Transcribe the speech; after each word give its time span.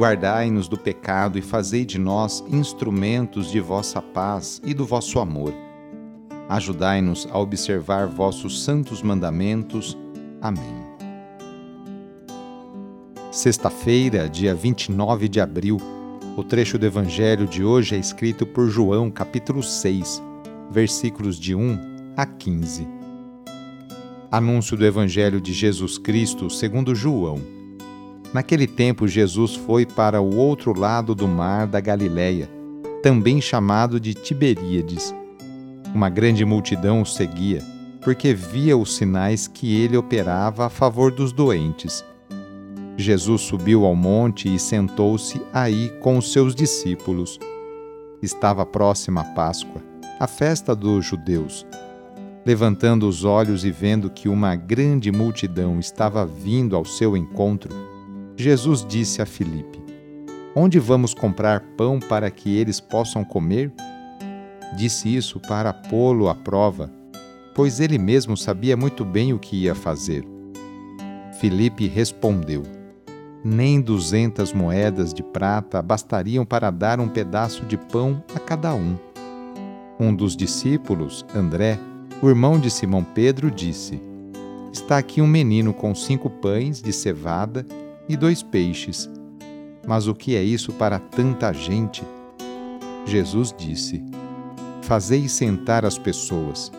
Guardai-nos 0.00 0.66
do 0.66 0.78
pecado 0.78 1.38
e 1.38 1.42
fazei 1.42 1.84
de 1.84 1.98
nós 1.98 2.42
instrumentos 2.48 3.50
de 3.50 3.60
vossa 3.60 4.00
paz 4.00 4.58
e 4.64 4.72
do 4.72 4.86
vosso 4.86 5.20
amor. 5.20 5.52
Ajudai-nos 6.48 7.28
a 7.30 7.38
observar 7.38 8.06
vossos 8.06 8.64
santos 8.64 9.02
mandamentos. 9.02 9.98
Amém. 10.40 10.74
Sexta-feira, 13.30 14.26
dia 14.26 14.54
29 14.54 15.28
de 15.28 15.38
abril, 15.38 15.76
o 16.34 16.42
trecho 16.42 16.78
do 16.78 16.86
Evangelho 16.86 17.46
de 17.46 17.62
hoje 17.62 17.94
é 17.94 17.98
escrito 17.98 18.46
por 18.46 18.70
João, 18.70 19.10
capítulo 19.10 19.62
6, 19.62 20.22
versículos 20.70 21.38
de 21.38 21.54
1 21.54 22.14
a 22.16 22.24
15. 22.24 22.88
Anúncio 24.32 24.78
do 24.78 24.86
Evangelho 24.86 25.42
de 25.42 25.52
Jesus 25.52 25.98
Cristo 25.98 26.48
segundo 26.48 26.94
João. 26.94 27.59
Naquele 28.32 28.66
tempo, 28.66 29.08
Jesus 29.08 29.54
foi 29.54 29.84
para 29.84 30.20
o 30.20 30.36
outro 30.36 30.78
lado 30.78 31.14
do 31.14 31.26
mar 31.26 31.66
da 31.66 31.80
Galiléia, 31.80 32.48
também 33.02 33.40
chamado 33.40 33.98
de 33.98 34.14
Tiberíades. 34.14 35.14
Uma 35.94 36.08
grande 36.08 36.44
multidão 36.44 37.02
o 37.02 37.06
seguia, 37.06 37.62
porque 38.02 38.32
via 38.32 38.76
os 38.76 38.94
sinais 38.94 39.48
que 39.48 39.80
ele 39.80 39.96
operava 39.96 40.66
a 40.66 40.70
favor 40.70 41.10
dos 41.10 41.32
doentes 41.32 42.04
Jesus 43.00 43.42
subiu 43.42 43.86
ao 43.86 43.96
monte 43.96 44.54
e 44.54 44.58
sentou-se 44.58 45.40
aí 45.52 45.90
com 46.00 46.18
os 46.18 46.32
seus 46.32 46.54
discípulos. 46.54 47.38
Estava 48.22 48.66
próxima 48.66 49.22
a 49.22 49.24
Páscoa, 49.24 49.82
a 50.18 50.26
festa 50.26 50.76
dos 50.76 51.06
judeus. 51.06 51.66
Levantando 52.44 53.08
os 53.08 53.24
olhos 53.24 53.64
e 53.64 53.70
vendo 53.70 54.10
que 54.10 54.28
uma 54.28 54.54
grande 54.54 55.10
multidão 55.10 55.78
estava 55.80 56.26
vindo 56.26 56.76
ao 56.76 56.84
seu 56.84 57.16
encontro, 57.16 57.74
Jesus 58.40 58.84
disse 58.84 59.20
a 59.20 59.26
Filipe: 59.26 59.78
Onde 60.54 60.78
vamos 60.78 61.14
comprar 61.14 61.60
pão 61.76 62.00
para 62.00 62.30
que 62.30 62.56
eles 62.56 62.80
possam 62.80 63.22
comer? 63.22 63.72
Disse 64.76 65.14
isso 65.14 65.38
para 65.40 65.72
pô-lo 65.72 66.28
à 66.28 66.34
prova, 66.34 66.90
pois 67.54 67.80
ele 67.80 67.98
mesmo 67.98 68.36
sabia 68.36 68.76
muito 68.76 69.04
bem 69.04 69.32
o 69.32 69.38
que 69.38 69.64
ia 69.64 69.74
fazer. 69.74 70.24
Filipe 71.40 71.86
respondeu: 71.86 72.62
nem 73.44 73.80
duzentas 73.80 74.52
moedas 74.52 75.14
de 75.14 75.22
prata 75.22 75.80
bastariam 75.80 76.44
para 76.44 76.70
dar 76.70 77.00
um 77.00 77.08
pedaço 77.08 77.64
de 77.64 77.76
pão 77.76 78.22
a 78.34 78.38
cada 78.38 78.74
um. 78.74 78.96
Um 79.98 80.14
dos 80.14 80.36
discípulos, 80.36 81.24
André, 81.34 81.78
o 82.22 82.28
irmão 82.28 82.58
de 82.58 82.70
Simão 82.70 83.02
Pedro, 83.02 83.50
disse: 83.50 84.00
Está 84.72 84.98
aqui 84.98 85.20
um 85.20 85.26
menino 85.26 85.72
com 85.72 85.94
cinco 85.94 86.28
pães 86.28 86.82
de 86.82 86.92
cevada 86.92 87.66
e 88.10 88.16
dois 88.16 88.42
peixes. 88.42 89.08
Mas 89.86 90.08
o 90.08 90.14
que 90.14 90.34
é 90.34 90.42
isso 90.42 90.72
para 90.72 90.98
tanta 90.98 91.52
gente? 91.52 92.02
Jesus 93.06 93.54
disse: 93.56 94.02
Fazei 94.82 95.28
sentar 95.28 95.84
as 95.84 95.96
pessoas. 95.96 96.72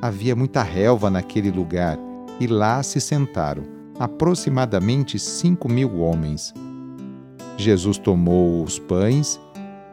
Havia 0.00 0.36
muita 0.36 0.62
relva 0.62 1.10
naquele 1.10 1.50
lugar, 1.50 1.98
e 2.38 2.46
lá 2.46 2.82
se 2.82 3.00
sentaram 3.00 3.64
aproximadamente 3.98 5.18
cinco 5.18 5.68
mil 5.70 6.00
homens. 6.00 6.52
Jesus 7.56 7.96
tomou 7.96 8.62
os 8.62 8.78
pães, 8.78 9.40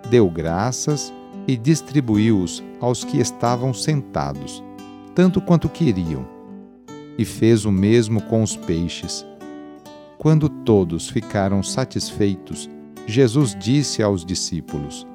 deu 0.10 0.30
graças 0.30 1.12
e 1.48 1.56
distribuiu-os 1.56 2.62
aos 2.82 3.04
que 3.04 3.18
estavam 3.18 3.74
sentados, 3.74 4.62
tanto 5.16 5.40
quanto 5.40 5.70
queriam, 5.70 6.28
e 7.18 7.24
fez 7.24 7.64
o 7.64 7.72
mesmo 7.72 8.22
com 8.22 8.44
os 8.44 8.58
peixes. 8.58 9.26
Quando 10.18 10.50
todos 10.50 11.10
ficaram 11.10 11.62
satisfeitos, 11.62 12.70
Jesus 13.06 13.56
disse 13.60 14.02
aos 14.02 14.26
discípulos: 14.26 15.06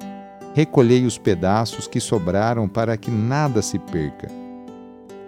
Recolhei 0.53 1.05
os 1.05 1.17
pedaços 1.17 1.87
que 1.87 1.99
sobraram 1.99 2.67
para 2.67 2.95
que 2.97 3.09
nada 3.09 3.61
se 3.61 3.79
perca. 3.79 4.29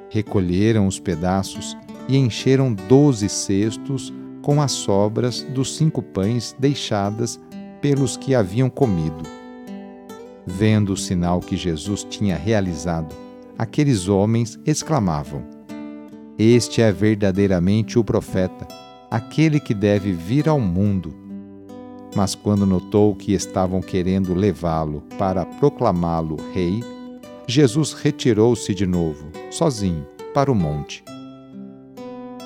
Recolheram 0.09 0.85
os 0.85 0.99
pedaços 0.99 1.77
e 2.07 2.17
encheram 2.17 2.73
doze 2.73 3.27
cestos 3.27 4.13
com 4.41 4.61
as 4.61 4.71
sobras 4.73 5.41
dos 5.41 5.75
cinco 5.75 6.01
pães 6.01 6.55
deixadas 6.59 7.39
pelos 7.81 8.15
que 8.15 8.35
haviam 8.35 8.69
comido. 8.69 9.23
Vendo 10.45 10.93
o 10.93 10.97
sinal 10.97 11.39
que 11.39 11.55
Jesus 11.55 12.03
tinha 12.03 12.35
realizado, 12.35 13.15
aqueles 13.57 14.07
homens 14.07 14.59
exclamavam: 14.65 15.43
Este 16.37 16.81
é 16.81 16.91
verdadeiramente 16.91 17.97
o 17.97 18.03
profeta, 18.03 18.67
aquele 19.13 19.59
que 19.59 19.73
deve 19.73 20.11
vir 20.11 20.49
ao 20.49 20.59
mundo. 20.59 21.13
Mas 22.15 22.35
quando 22.35 22.65
notou 22.65 23.15
que 23.15 23.33
estavam 23.33 23.79
querendo 23.79 24.33
levá-lo 24.33 25.01
para 25.17 25.45
proclamá-lo 25.45 26.35
rei, 26.51 26.83
Jesus 27.47 27.93
retirou-se 27.93 28.73
de 28.73 28.85
novo, 28.85 29.31
sozinho, 29.51 30.05
para 30.33 30.51
o 30.51 30.55
monte 30.55 31.03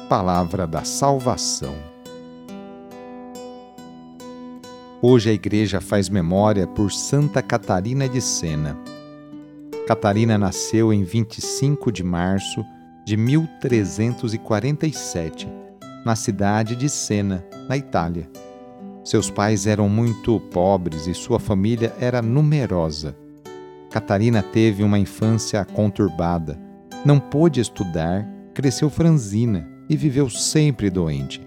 palavra 0.07 0.65
da 0.65 0.85
salvação. 0.85 1.75
Hoje 5.01 5.29
a 5.29 5.33
Igreja 5.33 5.81
faz 5.81 6.07
memória 6.07 6.65
por 6.65 6.93
Santa 6.93 7.41
Catarina 7.41 8.07
de 8.07 8.21
Sena. 8.21 8.79
Catarina 9.85 10.37
nasceu 10.37 10.93
em 10.93 11.03
25 11.03 11.91
de 11.91 12.03
março 12.03 12.63
de 13.05 13.17
1347, 13.17 15.49
na 16.05 16.15
cidade 16.15 16.75
de 16.75 16.89
Sena, 16.89 17.45
na 17.67 17.77
Itália. 17.77 18.29
Seus 19.03 19.29
pais 19.29 19.65
eram 19.65 19.87
muito 19.87 20.39
pobres 20.39 21.07
e 21.07 21.13
sua 21.13 21.39
família 21.39 21.93
era 21.99 22.21
numerosa. 22.21 23.15
Catarina 23.89 24.43
teve 24.43 24.83
uma 24.83 24.99
infância 24.99 25.63
conturbada, 25.63 26.59
não 27.05 27.19
pôde 27.19 27.61
estudar, 27.61 28.27
cresceu 28.53 28.89
franzina 28.89 29.67
e 29.89 29.95
viveu 29.95 30.29
sempre 30.29 30.89
doente. 30.89 31.41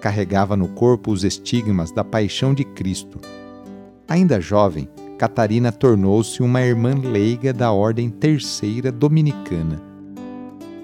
Carregava 0.00 0.56
no 0.56 0.68
corpo 0.68 1.10
os 1.10 1.24
estigmas 1.24 1.90
da 1.90 2.04
paixão 2.04 2.54
de 2.54 2.64
Cristo. 2.64 3.20
Ainda 4.06 4.40
jovem, 4.40 4.88
Catarina 5.18 5.72
tornou-se 5.72 6.42
uma 6.42 6.62
irmã 6.62 6.94
leiga 6.94 7.52
da 7.52 7.72
Ordem 7.72 8.10
Terceira 8.10 8.92
Dominicana. 8.92 9.95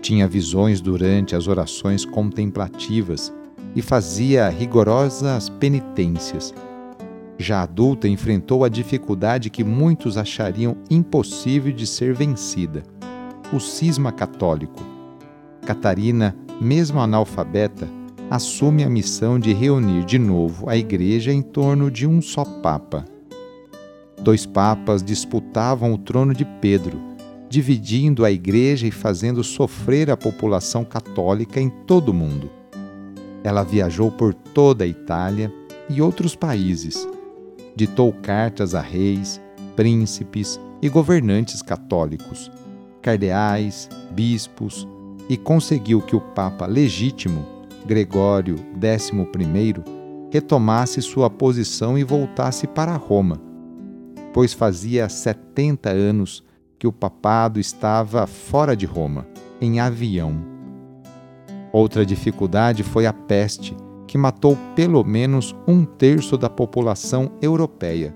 Tinha 0.03 0.27
visões 0.27 0.81
durante 0.81 1.37
as 1.37 1.47
orações 1.47 2.05
contemplativas 2.05 3.33
e 3.75 3.81
fazia 3.81 4.49
rigorosas 4.49 5.49
penitências. 5.49 6.53
Já 7.39 7.63
adulta, 7.63 8.09
enfrentou 8.09 8.65
a 8.65 8.69
dificuldade 8.69 9.49
que 9.49 9.63
muitos 9.63 10.19
achariam 10.19 10.77
impossível 10.91 11.73
de 11.73 11.87
ser 11.87 12.15
vencida: 12.15 12.83
o 13.53 13.61
cisma 13.61 14.11
católico. 14.11 14.83
Catarina 15.65 16.37
mesmo 16.61 17.01
analfabeta, 17.01 17.89
assume 18.29 18.83
a 18.83 18.91
missão 18.91 19.39
de 19.39 19.53
reunir 19.53 20.05
de 20.05 20.19
novo 20.19 20.69
a 20.69 20.77
Igreja 20.77 21.33
em 21.33 21.43
torno 21.43 21.91
de 21.91 22.09
um 22.09 22.21
só 22.21 22.45
Papa. 22.45 23.05
Dois 24.21 24.47
papas 24.47 25.03
disputavam 25.03 25.93
o 25.93 25.99
trono 25.99 26.35
de 26.35 26.45
Pedro, 26.45 27.01
dividindo 27.53 28.25
a 28.25 28.31
Igreja 28.31 28.87
e 28.87 28.91
fazendo 28.91 29.45
sofrer 29.45 30.11
a 30.11 30.17
população 30.17 30.87
católica 30.87 31.61
em 31.61 31.69
todo 31.69 32.09
o 32.09 32.15
mundo. 32.15 32.51
Ela 33.45 33.63
viajou 33.63 34.11
por 34.11 34.33
toda 34.33 34.85
a 34.85 34.87
Itália 34.87 35.53
e 35.87 36.01
outros 36.01 36.35
países, 36.35 37.07
ditou 37.77 38.11
cartas 38.11 38.75
a 38.75 38.81
reis, 38.81 39.39
príncipes 39.77 40.59
e 40.81 40.89
governantes 40.89 41.61
católicos, 41.61 42.51
cardeais, 43.03 43.87
bispos, 44.13 44.89
e 45.29 45.37
conseguiu 45.37 46.01
que 46.01 46.17
o 46.17 46.23
Papa 46.23 46.65
legítimo, 46.65 47.45
Gregório 47.85 48.57
XI, 48.81 49.85
retomasse 50.31 51.03
sua 51.03 51.29
posição 51.29 51.99
e 51.99 52.03
voltasse 52.03 52.67
para 52.67 52.97
Roma, 52.97 53.39
pois 54.33 54.55
fazia 54.55 55.07
70 55.07 55.91
anos 55.91 56.43
que 56.83 56.87
o 56.89 56.93
papado 56.93 57.61
estava 57.61 58.27
fora 58.27 58.75
de 58.75 58.87
Roma, 58.87 59.25
em 59.61 59.79
avião. 59.79 60.43
Outra 61.73 62.05
dificuldade 62.05 62.83
foi 62.83 63.07
a 63.07 63.13
peste, 63.13 63.77
que 64.05 64.19
matou 64.19 64.59
pelo 64.75 65.05
menos 65.05 65.55
um 65.65 65.85
terço 65.85 66.37
da 66.37 66.51
população 66.51 67.31
europeia. 67.41 68.13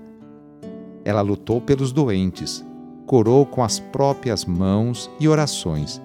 Ela 1.05 1.21
lutou 1.21 1.61
pelos 1.61 1.93
doentes, 1.93 2.61
curou 3.05 3.45
com 3.45 3.63
as 3.63 3.79
próprias 3.79 4.43
mãos 4.43 5.09
e 5.17 5.29
orações. 5.29 6.01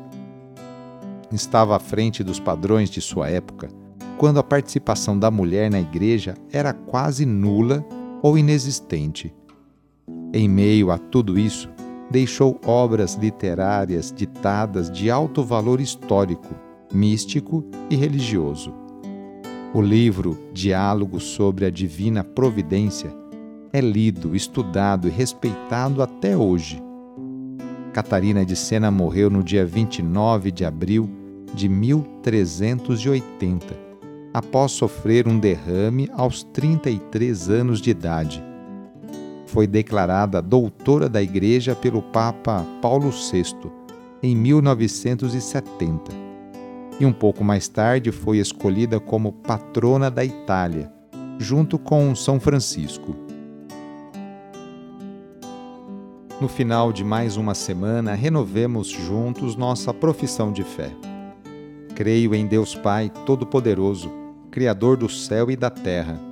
Estava 1.33 1.75
à 1.75 1.81
frente 1.81 2.23
dos 2.23 2.39
padrões 2.39 2.89
de 2.91 3.01
sua 3.01 3.29
época, 3.29 3.71
quando 4.17 4.39
a 4.39 4.45
participação 4.45 5.19
da 5.19 5.33
mulher 5.33 5.69
na 5.69 5.81
igreja 5.81 6.35
era 6.53 6.73
quase 6.73 7.27
nula 7.27 7.85
ou 8.23 8.39
inexistente. 8.39 9.35
Em 10.33 10.49
meio 10.49 10.93
a 10.93 10.97
tudo 10.97 11.37
isso, 11.37 11.69
deixou 12.13 12.61
obras 12.65 13.15
literárias 13.15 14.13
ditadas 14.15 14.89
de 14.91 15.11
alto 15.11 15.43
valor 15.43 15.81
histórico, 15.81 16.55
místico 16.93 17.65
e 17.89 17.97
religioso. 17.97 18.75
O 19.73 19.81
livro 19.81 20.39
Diálogo 20.53 21.19
sobre 21.19 21.65
a 21.65 21.71
Divina 21.71 22.23
Providência 22.23 23.11
é 23.73 23.81
lido, 23.81 24.37
estudado 24.37 25.09
e 25.09 25.11
respeitado 25.11 26.03
até 26.03 26.37
hoje. 26.37 26.83
Catarina 27.95 28.45
de 28.45 28.55
Sena 28.55 28.91
morreu 28.91 29.31
no 29.31 29.43
dia 29.43 29.65
29 29.65 30.53
de 30.53 30.67
abril 30.67 31.09
de 31.55 31.71
1380, 31.71 33.75
após 34.35 34.73
sofrer 34.73 35.27
um 35.27 35.39
derrame 35.39 36.11
aos 36.13 36.45
33 36.45 37.49
anos 37.49 37.81
de 37.81 37.91
idade 37.91 38.52
foi 39.53 39.67
declarada 39.67 40.41
doutora 40.41 41.11
da 41.11 41.23
Igreja 41.23 41.77
pelo 41.77 42.01
Papa 42.01 42.65
Paulo 42.81 43.11
VI 43.11 43.71
em 44.23 44.35
1970 44.35 46.11
e 46.99 47.05
um 47.05 47.13
pouco 47.13 47.45
mais 47.45 47.69
tarde 47.69 48.11
foi 48.11 48.39
escolhida 48.39 48.99
como 48.99 49.31
patrona 49.31 50.11
da 50.11 50.25
Itália, 50.25 50.91
junto 51.39 51.79
com 51.79 52.15
São 52.15 52.41
Francisco. 52.41 53.15
No 56.41 56.49
final 56.49 56.93
de 56.93 57.05
mais 57.05 57.37
uma 57.37 57.55
semana, 57.55 58.15
renovemos 58.15 58.89
juntos 58.89 59.55
nossa 59.55 59.93
profissão 59.93 60.51
de 60.51 60.63
fé. 60.65 60.91
Creio 61.95 62.35
em 62.35 62.47
Deus 62.47 62.75
Pai 62.75 63.13
Todo-Poderoso, 63.27 64.11
Criador 64.51 64.97
do 64.97 65.09
céu 65.09 65.51
e 65.51 65.57
da 65.57 65.71
terra 65.71 66.32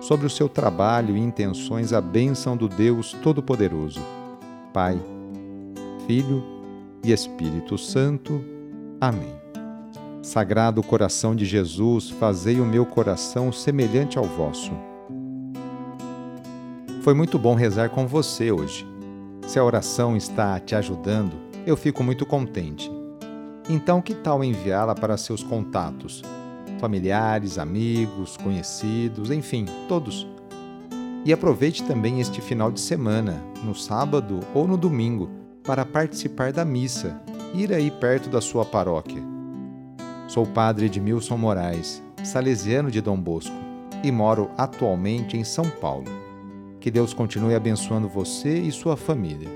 sobre 0.00 0.26
o 0.26 0.30
seu 0.30 0.48
trabalho 0.48 1.16
e 1.16 1.20
intenções 1.20 1.92
a 1.92 2.00
bênção 2.00 2.56
do 2.56 2.68
Deus 2.68 3.12
Todo-Poderoso, 3.22 4.00
Pai, 4.72 5.00
Filho 6.06 6.42
e 7.04 7.12
Espírito 7.12 7.76
Santo. 7.76 8.42
Amém. 9.00 9.34
Sagrado 10.22 10.82
coração 10.82 11.34
de 11.34 11.44
Jesus, 11.44 12.10
fazei 12.10 12.60
o 12.60 12.66
meu 12.66 12.84
coração 12.84 13.52
semelhante 13.52 14.18
ao 14.18 14.24
vosso. 14.24 14.72
Foi 17.02 17.14
muito 17.14 17.38
bom 17.38 17.54
rezar 17.54 17.88
com 17.88 18.06
você 18.06 18.52
hoje. 18.52 18.86
Se 19.46 19.58
a 19.58 19.64
oração 19.64 20.16
está 20.16 20.60
te 20.60 20.74
ajudando, 20.74 21.32
eu 21.66 21.76
fico 21.76 22.04
muito 22.04 22.26
contente. 22.26 22.90
Então, 23.68 24.02
que 24.02 24.14
tal 24.14 24.44
enviá-la 24.44 24.94
para 24.94 25.16
seus 25.16 25.42
contatos? 25.42 26.22
Familiares, 26.80 27.58
amigos, 27.58 28.36
conhecidos, 28.36 29.30
enfim, 29.30 29.66
todos. 29.86 30.26
E 31.24 31.32
aproveite 31.32 31.84
também 31.84 32.20
este 32.20 32.40
final 32.40 32.72
de 32.72 32.80
semana, 32.80 33.42
no 33.62 33.74
sábado 33.74 34.40
ou 34.54 34.66
no 34.66 34.76
domingo, 34.76 35.28
para 35.62 35.84
participar 35.84 36.52
da 36.52 36.64
missa, 36.64 37.20
ir 37.54 37.72
aí 37.72 37.90
perto 37.90 38.30
da 38.30 38.40
sua 38.40 38.64
paróquia. 38.64 39.22
Sou 40.26 40.44
o 40.44 40.48
padre 40.48 40.86
Edmilson 40.86 41.36
Moraes, 41.36 42.02
salesiano 42.24 42.90
de 42.90 43.00
Dom 43.00 43.20
Bosco, 43.20 43.54
e 44.02 44.10
moro 44.10 44.50
atualmente 44.56 45.36
em 45.36 45.44
São 45.44 45.68
Paulo. 45.68 46.06
Que 46.80 46.90
Deus 46.90 47.12
continue 47.12 47.54
abençoando 47.54 48.08
você 48.08 48.58
e 48.58 48.72
sua 48.72 48.96
família. 48.96 49.48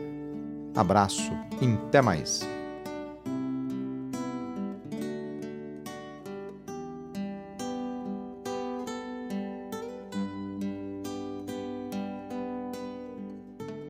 Abraço 0.76 1.32
e 1.62 1.67
até 1.87 2.03
mais! 2.03 2.47